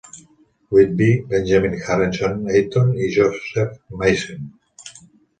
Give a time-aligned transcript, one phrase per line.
[0.71, 4.49] Whedbee, Benjamin Harrison Eaton i Joseph Mason.